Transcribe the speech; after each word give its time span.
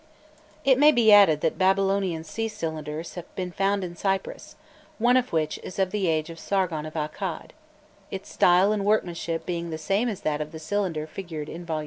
It 0.65 0.79
may 0.79 0.91
be 0.91 1.13
added 1.13 1.41
that 1.41 1.59
Babylonian 1.59 2.23
seal 2.23 2.49
cylinders 2.49 3.13
have 3.13 3.35
been 3.35 3.51
found 3.51 3.83
in 3.83 3.95
Cyprus, 3.95 4.55
one 4.97 5.15
of 5.15 5.31
which 5.31 5.59
is 5.61 5.77
of 5.77 5.91
the 5.91 6.07
age 6.07 6.31
of 6.31 6.39
Sargon 6.39 6.87
of 6.87 6.95
Accad, 6.95 7.51
its 8.09 8.27
style 8.27 8.71
and 8.71 8.83
workmanship 8.83 9.45
being 9.45 9.69
the 9.69 9.77
same 9.77 10.09
as 10.09 10.21
that 10.21 10.41
of 10.41 10.53
the 10.53 10.57
cylinder 10.59 11.05
figured 11.05 11.49
in 11.49 11.67
vol. 11.67 11.79